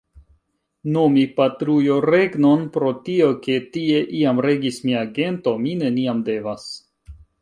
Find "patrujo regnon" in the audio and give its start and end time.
1.39-2.63